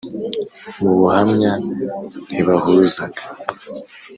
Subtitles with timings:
[0.81, 1.51] mu buhamya
[2.27, 3.21] ntibahuzaga